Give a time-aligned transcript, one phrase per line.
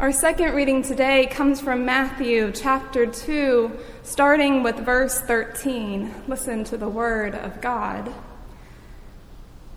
[0.00, 3.70] Our second reading today comes from Matthew chapter 2,
[4.02, 6.24] starting with verse 13.
[6.26, 8.10] Listen to the word of God.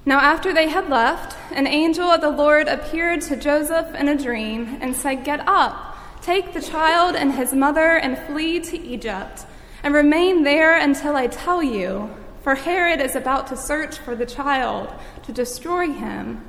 [0.06, 4.18] Now, after they had left, an angel of the Lord appeared to Joseph in a
[4.18, 9.46] dream and said, Get up, take the child and his mother, and flee to Egypt,
[9.84, 12.10] and remain there until I tell you,
[12.44, 14.88] for Herod is about to search for the child
[15.24, 16.46] to destroy him.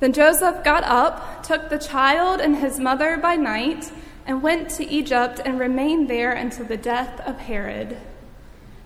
[0.00, 3.90] Then Joseph got up, took the child and his mother by night,
[4.26, 7.96] and went to Egypt and remained there until the death of Herod.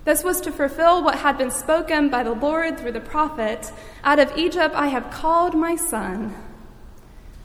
[0.05, 3.71] This was to fulfill what had been spoken by the Lord through the prophet
[4.03, 6.35] Out of Egypt I have called my son.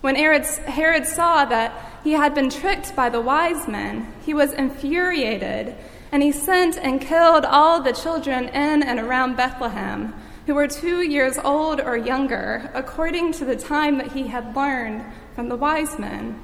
[0.00, 5.74] When Herod saw that he had been tricked by the wise men, he was infuriated,
[6.10, 10.14] and he sent and killed all the children in and around Bethlehem
[10.48, 15.04] who were two years old or younger, according to the time that he had learned
[15.34, 16.42] from the wise men.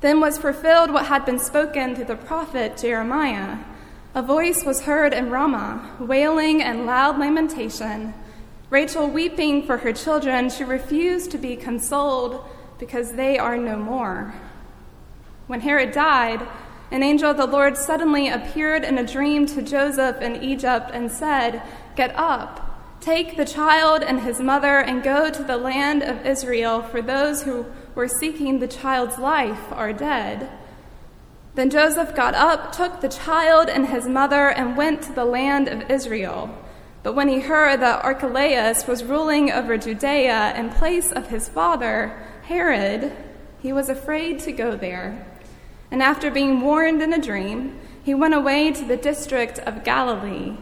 [0.00, 3.58] Then was fulfilled what had been spoken through the prophet Jeremiah.
[4.14, 8.14] A voice was heard in Ramah, wailing and loud lamentation.
[8.70, 14.34] Rachel weeping for her children, she refused to be consoled because they are no more.
[15.48, 16.46] When Herod died,
[16.92, 21.10] an angel of the Lord suddenly appeared in a dream to Joseph in Egypt and
[21.10, 21.62] said,
[21.94, 26.82] Get up, take the child and his mother, and go to the land of Israel,
[26.82, 30.48] for those who were seeking the child's life are dead.
[31.54, 35.68] Then Joseph got up, took the child and his mother, and went to the land
[35.68, 36.50] of Israel.
[37.02, 42.16] But when he heard that Archelaus was ruling over Judea in place of his father,
[42.44, 43.12] Herod,
[43.60, 45.26] he was afraid to go there.
[45.90, 50.56] And after being warned in a dream, he went away to the district of Galilee.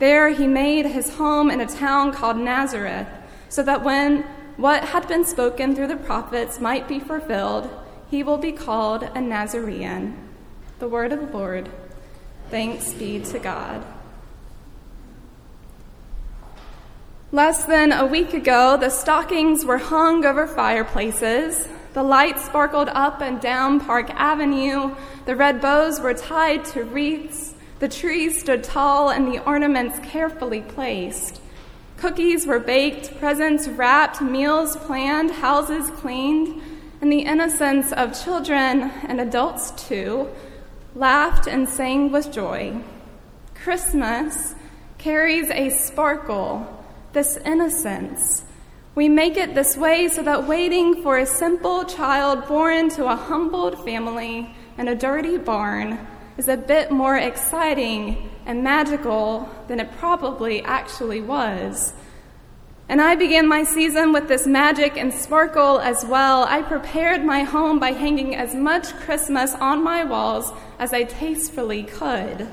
[0.00, 3.06] There he made his home in a town called Nazareth,
[3.50, 4.22] so that when
[4.56, 7.68] what had been spoken through the prophets might be fulfilled,
[8.10, 10.16] he will be called a Nazarene.
[10.78, 11.68] The word of the Lord.
[12.50, 13.84] Thanks be to God.
[17.30, 21.68] Less than a week ago, the stockings were hung over fireplaces.
[21.92, 24.96] The lights sparkled up and down Park Avenue.
[25.26, 27.54] The red bows were tied to wreaths.
[27.80, 31.40] The trees stood tall and the ornaments carefully placed.
[31.96, 36.62] Cookies were baked, presents wrapped, meals planned, houses cleaned,
[37.00, 40.28] and the innocence of children and adults too
[40.94, 42.80] laughed and sang with joy.
[43.54, 44.54] Christmas
[44.98, 48.44] carries a sparkle, this innocence
[48.94, 53.14] we make it this way so that waiting for a simple child born to a
[53.14, 56.06] humbled family in a dirty barn
[56.40, 61.92] is a bit more exciting and magical than it probably actually was.
[62.88, 66.44] And I began my season with this magic and sparkle as well.
[66.44, 71.82] I prepared my home by hanging as much Christmas on my walls as I tastefully
[71.82, 72.48] could.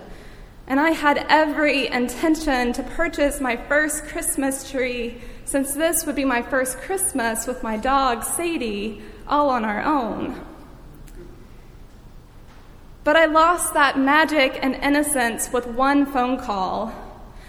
[0.67, 6.25] And I had every intention to purchase my first Christmas tree since this would be
[6.25, 10.45] my first Christmas with my dog, Sadie, all on our own.
[13.07, 16.91] But I lost that magic and innocence with one phone call.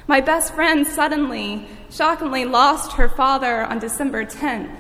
[0.07, 4.73] My best friend suddenly, shockingly lost her father on December 10th.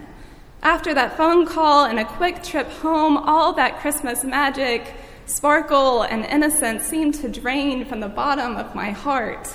[0.62, 4.94] After that phone call and a quick trip home, all that Christmas magic,
[5.26, 9.52] sparkle, and innocence seemed to drain from the bottom of my heart.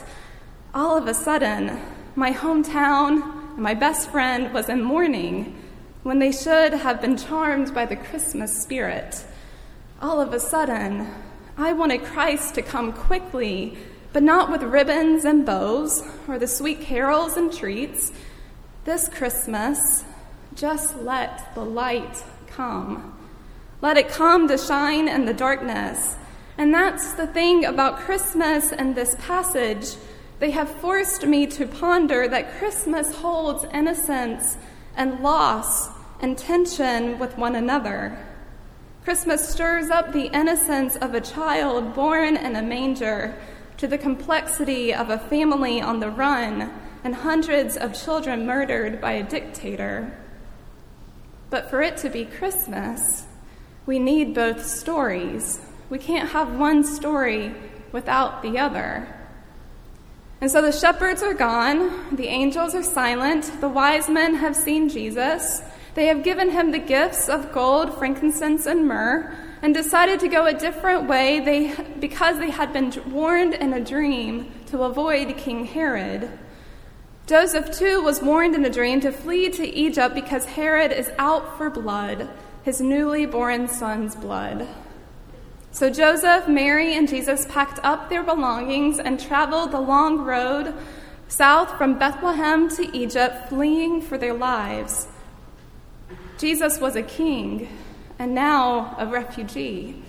[0.73, 1.79] All of a sudden,
[2.17, 5.55] my hometown, and my best friend was in mourning
[6.03, 9.23] when they should have been charmed by the Christmas spirit.
[10.03, 11.07] All of a sudden,
[11.57, 13.77] I wanted Christ to come quickly,
[14.11, 18.11] but not with ribbons and bows or the sweet carols and treats.
[18.83, 20.03] This Christmas,
[20.55, 23.17] just let the light come.
[23.81, 26.17] Let it come to shine in the darkness.
[26.57, 29.95] And that's the thing about Christmas and this passage.
[30.39, 34.57] They have forced me to ponder that Christmas holds innocence
[34.97, 35.87] and loss
[36.19, 38.19] and tension with one another.
[39.03, 43.35] Christmas stirs up the innocence of a child born in a manger
[43.75, 46.71] to the complexity of a family on the run
[47.03, 50.17] and hundreds of children murdered by a dictator.
[51.49, 53.25] But for it to be Christmas,
[53.85, 55.59] we need both stories.
[55.89, 57.53] We can't have one story
[57.91, 59.05] without the other.
[60.39, 64.87] And so the shepherds are gone, the angels are silent, the wise men have seen
[64.87, 65.61] Jesus.
[65.95, 70.45] They have given him the gifts of gold, frankincense, and myrrh, and decided to go
[70.45, 75.65] a different way they, because they had been warned in a dream to avoid King
[75.65, 76.31] Herod.
[77.27, 81.57] Joseph, too, was warned in a dream to flee to Egypt because Herod is out
[81.57, 82.27] for blood.
[82.63, 84.67] his newly born son's blood.
[85.71, 90.73] So Joseph, Mary, and Jesus packed up their belongings and traveled the long road
[91.27, 95.07] south from Bethlehem to Egypt, fleeing for their lives.
[96.43, 97.69] Jesus was a king
[98.19, 100.03] and now a refugee.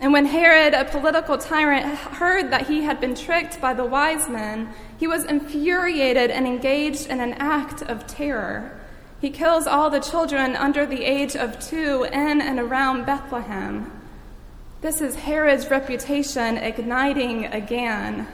[0.00, 4.28] And when Herod, a political tyrant, heard that he had been tricked by the wise
[4.28, 8.76] men, he was infuriated and engaged in an act of terror.
[9.20, 13.92] He kills all the children under the age of two in and around Bethlehem.
[14.80, 18.26] This is Herod's reputation igniting again.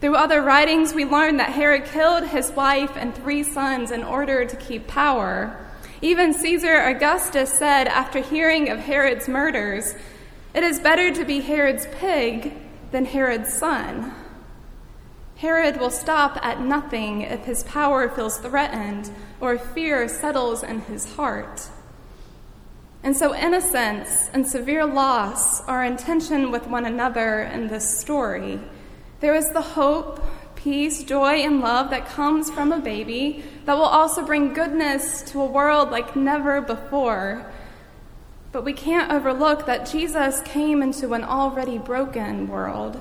[0.00, 4.46] Through other writings, we learn that Herod killed his wife and three sons in order
[4.46, 5.54] to keep power.
[6.00, 9.94] Even Caesar Augustus said, after hearing of Herod's murders,
[10.54, 12.54] it is better to be Herod's pig
[12.92, 14.14] than Herod's son.
[15.36, 21.14] Herod will stop at nothing if his power feels threatened or fear settles in his
[21.14, 21.68] heart.
[23.02, 28.60] And so, innocence and severe loss are in tension with one another in this story.
[29.20, 30.24] There is the hope,
[30.54, 35.42] peace, joy, and love that comes from a baby that will also bring goodness to
[35.42, 37.44] a world like never before.
[38.50, 42.98] But we can't overlook that Jesus came into an already broken world,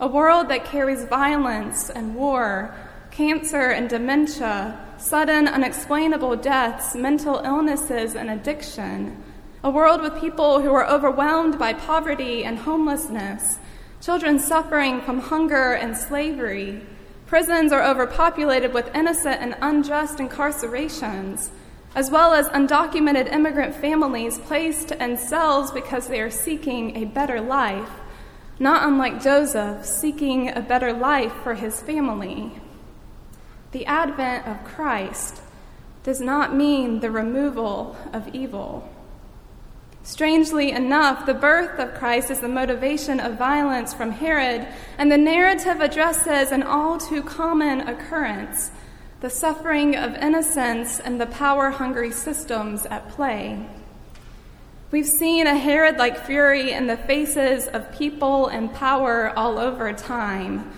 [0.00, 2.74] a world that carries violence and war,
[3.10, 9.22] cancer and dementia, sudden, unexplainable deaths, mental illnesses, and addiction.
[9.62, 13.58] A world with people who are overwhelmed by poverty and homelessness,
[14.00, 16.80] children suffering from hunger and slavery.
[17.26, 21.50] Prisons are overpopulated with innocent and unjust incarcerations,
[21.94, 27.40] as well as undocumented immigrant families placed in cells because they are seeking a better
[27.40, 27.90] life,
[28.58, 32.52] not unlike Joseph seeking a better life for his family.
[33.72, 35.42] The advent of Christ
[36.04, 38.88] does not mean the removal of evil.
[40.06, 44.64] Strangely enough, the birth of Christ is the motivation of violence from Herod,
[44.98, 48.70] and the narrative addresses an all too common occurrence
[49.20, 53.66] the suffering of innocence and the power hungry systems at play.
[54.92, 59.92] We've seen a Herod like fury in the faces of people and power all over
[59.92, 60.70] time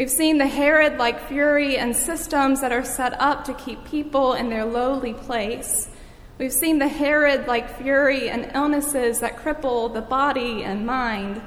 [0.00, 4.32] We've seen the Herod like fury and systems that are set up to keep people
[4.32, 5.90] in their lowly place.
[6.40, 11.42] We've seen the Herod like fury and illnesses that cripple the body and mind.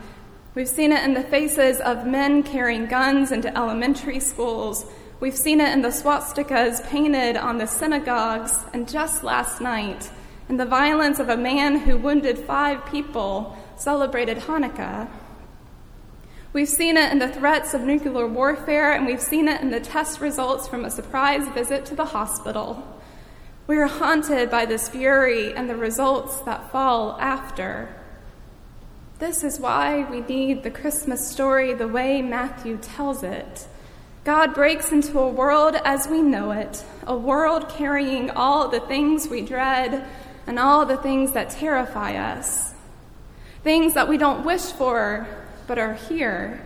[0.53, 4.85] We've seen it in the faces of men carrying guns into elementary schools.
[5.19, 10.11] We've seen it in the swastikas painted on the synagogues, and just last night,
[10.47, 15.09] in the violence of a man who wounded five people celebrated Hanukkah.
[16.53, 19.79] We've seen it in the threats of nuclear warfare, and we've seen it in the
[19.79, 22.93] test results from a surprise visit to the hospital.
[23.65, 27.95] We are haunted by this fury and the results that fall after.
[29.19, 33.67] This is why we need the Christmas story the way Matthew tells it.
[34.25, 39.29] God breaks into a world as we know it, a world carrying all the things
[39.29, 40.05] we dread
[40.45, 42.73] and all the things that terrify us,
[43.63, 45.25] things that we don't wish for
[45.67, 46.61] but are here.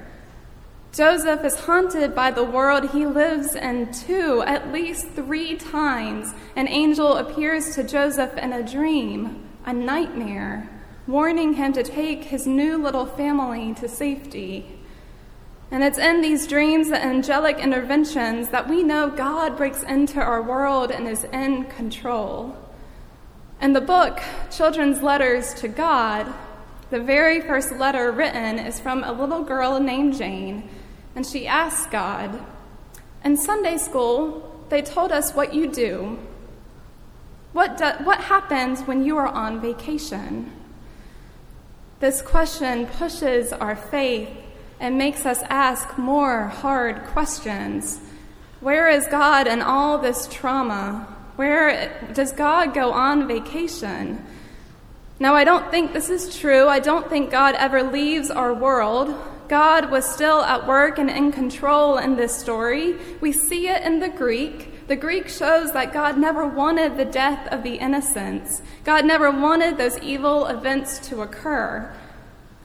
[0.98, 4.42] Joseph is haunted by the world he lives in too.
[4.48, 10.68] At least three times, an angel appears to Joseph in a dream, a nightmare,
[11.06, 14.80] warning him to take his new little family to safety.
[15.70, 20.42] And it's in these dreams and angelic interventions that we know God breaks into our
[20.42, 22.58] world and is in control.
[23.62, 26.34] In the book, Children's Letters to God,
[26.90, 30.68] the very first letter written is from a little girl named Jane,
[31.18, 32.40] and she asks God,
[33.26, 36.20] In Sunday school, they told us what you do.
[37.54, 40.52] What, do, what happens when you are on vacation?
[42.00, 44.30] This question pushes our faith
[44.80, 48.00] and makes us ask more hard questions.
[48.60, 51.08] Where is God in all this trauma?
[51.36, 54.24] Where does God go on vacation?
[55.20, 56.68] Now, I don't think this is true.
[56.68, 59.16] I don't think God ever leaves our world.
[59.48, 62.98] God was still at work and in control in this story.
[63.22, 64.88] We see it in the Greek.
[64.88, 68.62] The Greek shows that God never wanted the death of the innocents.
[68.84, 71.94] God never wanted those evil events to occur.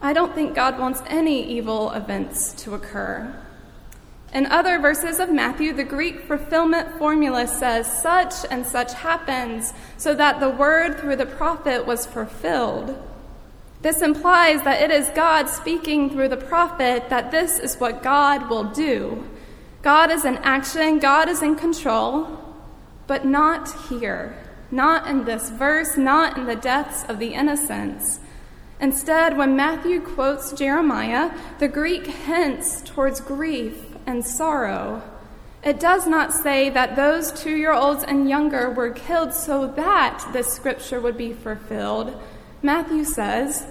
[0.00, 3.34] I don't think God wants any evil events to occur.
[4.34, 10.14] In other verses of Matthew, the Greek fulfillment formula says, such and such happens, so
[10.14, 12.96] that the word through the prophet was fulfilled.
[13.82, 18.48] This implies that it is God speaking through the prophet that this is what God
[18.48, 19.28] will do.
[19.82, 22.38] God is in action, God is in control,
[23.06, 24.38] but not here.
[24.72, 28.20] not in this verse, not in the deaths of the innocents.
[28.80, 35.02] Instead, when Matthew quotes Jeremiah, the Greek hints towards grief and sorrow.
[35.62, 40.26] It does not say that those two year olds and younger were killed so that
[40.32, 42.20] this scripture would be fulfilled.
[42.62, 43.66] Matthew says,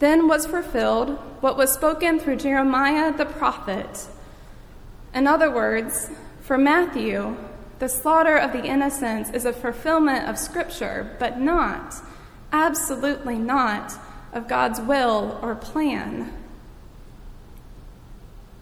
[0.00, 1.10] Then was fulfilled
[1.40, 4.08] what was spoken through Jeremiah the prophet.
[5.14, 6.10] In other words,
[6.40, 7.36] for Matthew,
[7.78, 11.94] the slaughter of the innocents is a fulfillment of scripture, but not,
[12.52, 13.92] absolutely not,
[14.32, 16.32] of God's will or plan.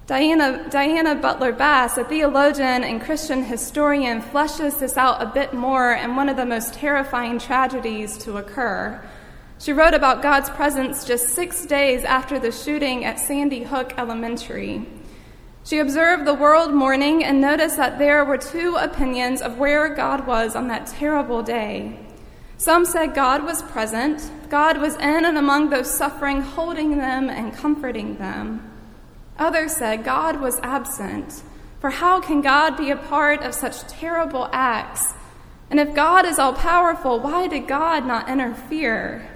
[0.07, 5.93] Diana, Diana Butler Bass, a theologian and Christian historian, fleshes this out a bit more
[5.93, 9.03] in one of the most terrifying tragedies to occur.
[9.59, 14.87] She wrote about God's presence just six days after the shooting at Sandy Hook Elementary.
[15.65, 20.27] She observed the world mourning and noticed that there were two opinions of where God
[20.27, 21.99] was on that terrible day.
[22.59, 27.53] Some said God was present, God was in and among those suffering, holding them and
[27.53, 28.71] comforting them.
[29.39, 31.43] Others said God was absent,
[31.81, 35.15] for how can God be a part of such terrible acts?
[35.69, 39.29] And if God is all powerful, why did God not interfere?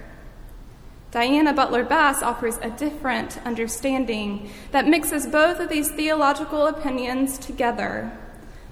[1.10, 8.16] Diana Butler Bass offers a different understanding that mixes both of these theological opinions together.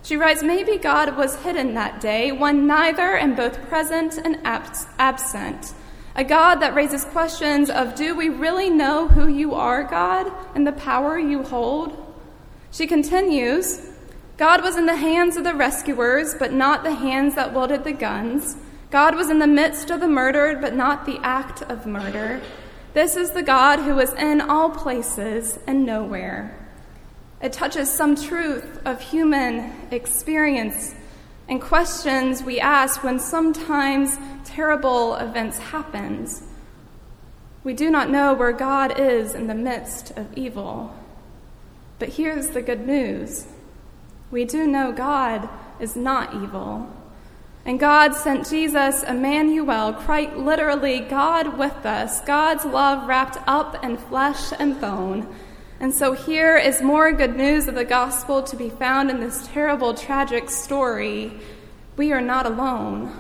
[0.03, 5.75] She writes, Maybe God was hidden that day, one neither and both present and absent
[6.19, 10.67] a God that raises questions of do we really know who you are, God, and
[10.67, 11.97] the power you hold?
[12.73, 13.89] She continues
[14.37, 17.93] God was in the hands of the rescuers, but not the hands that wielded the
[17.93, 18.57] guns.
[18.91, 22.41] God was in the midst of the murdered, but not the act of murder.
[22.95, 26.57] This is the God who is in all places and nowhere.
[27.43, 30.95] It touches some truth of human experience
[31.49, 36.29] and questions we ask when sometimes terrible events happen.
[37.65, 40.95] We do not know where God is in the midst of evil.
[41.99, 43.47] But here's the good news.
[44.31, 45.49] We do know God
[45.81, 46.91] is not evil.
[47.65, 53.97] And God sent Jesus, Emmanuel, quite literally God with us, God's love wrapped up in
[53.97, 55.35] flesh and bone.
[55.81, 59.47] And so here is more good news of the gospel to be found in this
[59.49, 61.33] terrible, tragic story.
[61.97, 63.13] We are not alone.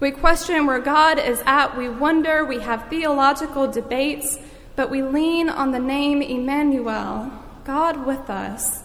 [0.00, 4.38] We question where God is at, we wonder, we have theological debates,
[4.74, 7.30] but we lean on the name Emmanuel,
[7.64, 8.82] God with us.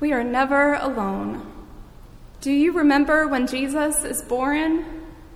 [0.00, 1.57] We are never alone.
[2.40, 4.84] Do you remember when Jesus is born?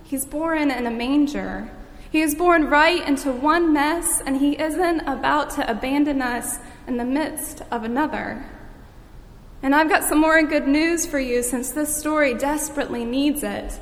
[0.03, 1.69] He's born in a manger.
[2.09, 6.95] He is born right into one mess, and he isn't about to abandon us in
[6.95, 8.45] the midst of another.
[9.61, 13.79] And I've got some more good news for you since this story desperately needs it.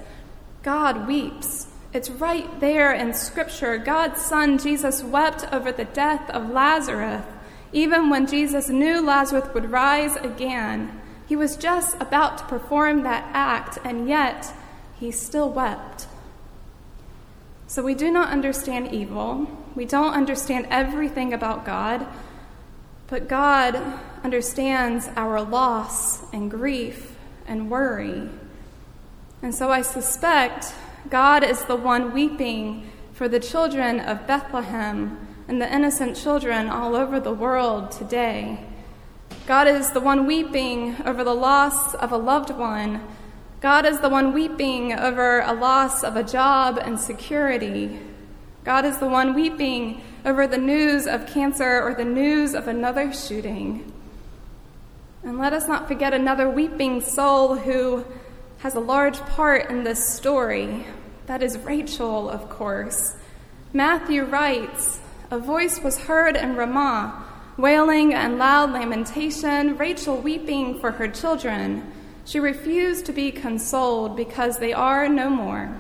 [0.64, 1.68] God weeps.
[1.94, 3.78] It's right there in Scripture.
[3.78, 7.26] God's Son, Jesus, wept over the death of Lazarus,
[7.74, 11.01] even when Jesus knew Lazarus would rise again.
[11.32, 14.54] He was just about to perform that act, and yet
[15.00, 16.08] he still wept.
[17.68, 19.48] So we do not understand evil.
[19.74, 22.06] We don't understand everything about God.
[23.08, 23.82] But God
[24.26, 27.16] understands our loss and grief
[27.48, 28.28] and worry.
[29.42, 30.74] And so I suspect
[31.10, 36.94] God is the one weeping for the children of Bethlehem and the innocent children all
[36.94, 38.68] over the world today.
[39.52, 43.06] God is the one weeping over the loss of a loved one.
[43.60, 48.00] God is the one weeping over a loss of a job and security.
[48.64, 53.12] God is the one weeping over the news of cancer or the news of another
[53.12, 53.92] shooting.
[55.22, 58.06] And let us not forget another weeping soul who
[58.60, 60.86] has a large part in this story.
[61.26, 63.18] That is Rachel, of course.
[63.74, 70.92] Matthew writes A voice was heard in Ramah, wailing and loud lamentation, Rachel weeping for
[70.92, 71.92] her children.
[72.26, 75.76] She refused to be consoled because they are no more.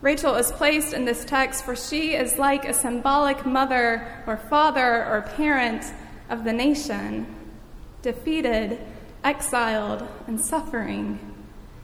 [0.00, 5.04] Rachel is placed in this text for she is like a symbolic mother or father
[5.04, 5.84] or parent
[6.30, 7.26] of the nation,
[8.02, 8.78] defeated,
[9.24, 11.18] exiled, and suffering.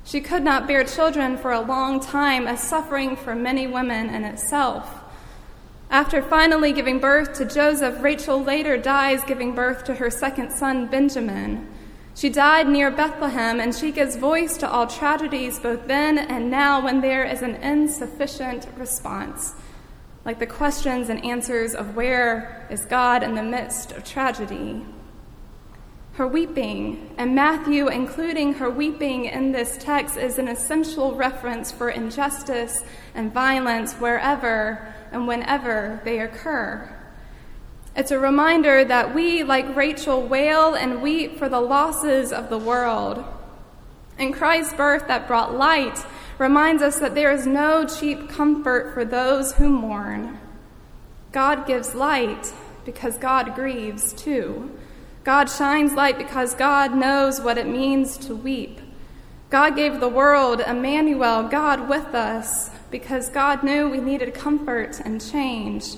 [0.05, 4.25] She could not bear children for a long time, a suffering for many women in
[4.25, 5.04] itself.
[5.95, 10.89] After finally giving birth to Joseph, Rachel later dies giving birth to her second son,
[10.89, 11.69] Benjamin.
[12.17, 16.83] She died near Bethlehem, and she gives voice to all tragedies both then and now
[16.83, 19.55] when there is an insufficient response,
[20.25, 24.85] like the questions and answers of where is God in the midst of tragedy.
[26.15, 31.91] her weeping, and Matthew including her weeping in this text is an essential reference for
[31.91, 32.83] injustice
[33.15, 36.91] and violence wherever and whenever they occur.
[37.97, 42.59] It's a reminder that we, like Rachel, wail and weep for the losses of the
[42.59, 43.25] world.
[44.19, 46.05] And Christ's birth that brought light
[46.39, 50.41] reminds us that there is no cheap comfort for those who mourn.
[51.31, 52.53] God gives light
[52.85, 54.77] because God grieves too.
[55.23, 58.81] God shines light because God knows what it means to weep.
[59.51, 65.21] God gave the world Emmanuel, God with us, because God knew we needed comfort and
[65.21, 65.97] change.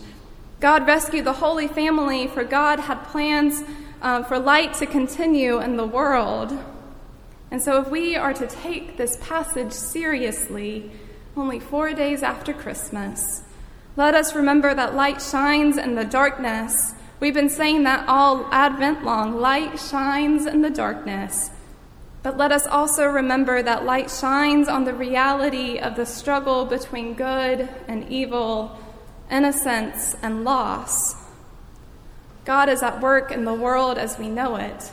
[0.60, 3.62] God rescued the Holy Family, for God had plans
[4.00, 6.58] uh, for light to continue in the world.
[7.50, 10.90] And so, if we are to take this passage seriously,
[11.36, 13.42] only four days after Christmas,
[13.94, 19.02] let us remember that light shines in the darkness We've been saying that all Advent
[19.02, 21.50] long light shines in the darkness.
[22.26, 27.14] But let us also remember that light shines on the reality of the struggle between
[27.14, 28.76] good and evil,
[29.30, 31.14] innocence and loss.
[32.44, 34.90] God is at work in the world as we know it.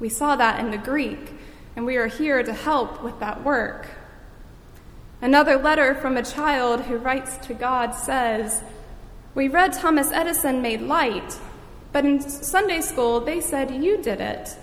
[0.00, 1.34] We saw that in the Greek,
[1.76, 3.88] and we are here to help with that work.
[5.20, 8.62] Another letter from a child who writes to God says,
[9.34, 11.38] We read Thomas Edison made light,
[11.92, 14.56] but in Sunday school, they said you did it.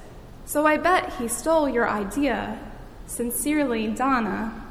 [0.49, 2.57] So I bet he stole your idea.
[3.05, 4.65] Sincerely, Donna.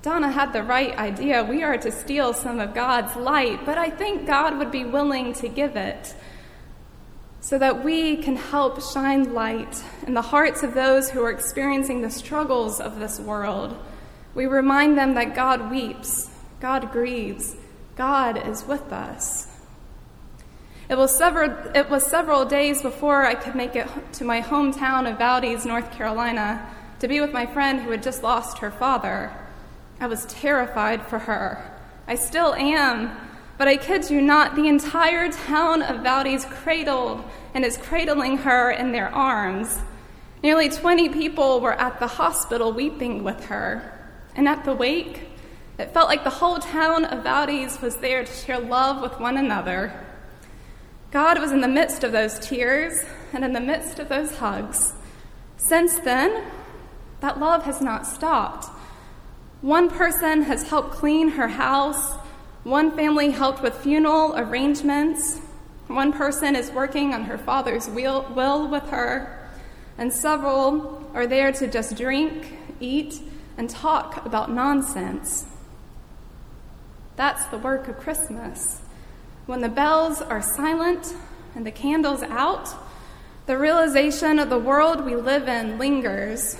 [0.00, 1.44] Donna had the right idea.
[1.44, 5.34] We are to steal some of God's light, but I think God would be willing
[5.34, 6.14] to give it
[7.42, 12.00] so that we can help shine light in the hearts of those who are experiencing
[12.00, 13.76] the struggles of this world.
[14.34, 17.56] We remind them that God weeps, God grieves,
[17.94, 19.51] God is with us.
[20.88, 25.10] It was, several, it was several days before I could make it to my hometown
[25.10, 26.68] of Valdese, North Carolina,
[27.00, 29.32] to be with my friend who had just lost her father.
[30.00, 31.64] I was terrified for her.
[32.06, 33.16] I still am,
[33.58, 37.22] but I kid you not, the entire town of Valdese cradled
[37.54, 39.78] and is cradling her in their arms.
[40.42, 43.98] Nearly 20 people were at the hospital weeping with her.
[44.34, 45.28] And at the wake,
[45.78, 49.36] it felt like the whole town of Valdese was there to share love with one
[49.36, 49.92] another.
[51.12, 54.94] God was in the midst of those tears and in the midst of those hugs.
[55.58, 56.42] Since then,
[57.20, 58.66] that love has not stopped.
[59.60, 62.14] One person has helped clean her house,
[62.64, 65.38] one family helped with funeral arrangements,
[65.86, 69.50] one person is working on her father's will with her,
[69.98, 73.20] and several are there to just drink, eat,
[73.58, 75.44] and talk about nonsense.
[77.16, 78.81] That's the work of Christmas.
[79.46, 81.14] When the bells are silent
[81.54, 82.68] and the candles out,
[83.46, 86.56] the realization of the world we live in lingers.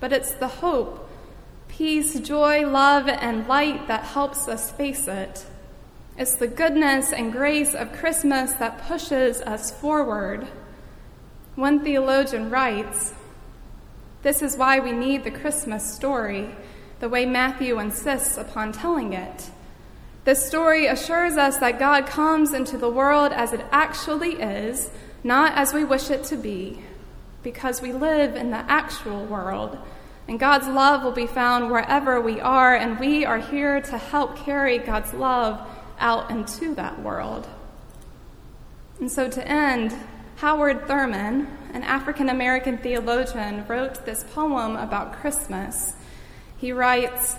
[0.00, 1.08] But it's the hope,
[1.68, 5.46] peace, joy, love, and light that helps us face it.
[6.16, 10.48] It's the goodness and grace of Christmas that pushes us forward.
[11.54, 13.14] One theologian writes
[14.22, 16.56] This is why we need the Christmas story,
[17.00, 19.51] the way Matthew insists upon telling it.
[20.24, 24.88] This story assures us that God comes into the world as it actually is,
[25.24, 26.80] not as we wish it to be,
[27.42, 29.76] because we live in the actual world.
[30.28, 34.36] And God's love will be found wherever we are, and we are here to help
[34.36, 35.60] carry God's love
[35.98, 37.48] out into that world.
[39.00, 39.92] And so, to end,
[40.36, 45.94] Howard Thurman, an African American theologian, wrote this poem about Christmas.
[46.58, 47.36] He writes,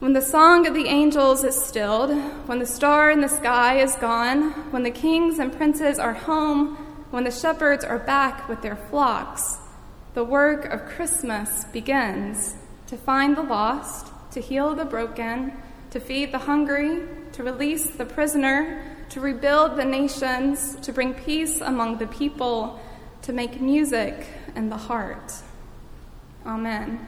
[0.00, 2.10] when the song of the angels is stilled,
[2.46, 6.74] when the star in the sky is gone, when the kings and princes are home,
[7.10, 9.58] when the shepherds are back with their flocks,
[10.14, 12.54] the work of Christmas begins
[12.86, 15.52] to find the lost, to heal the broken,
[15.90, 21.60] to feed the hungry, to release the prisoner, to rebuild the nations, to bring peace
[21.60, 22.80] among the people,
[23.20, 25.34] to make music in the heart.
[26.46, 27.06] Amen.